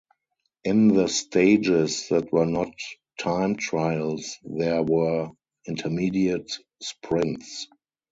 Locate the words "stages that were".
1.07-2.47